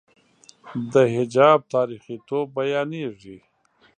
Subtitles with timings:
[0.91, 3.37] د حجاب تاریخيتوب بیانېږي.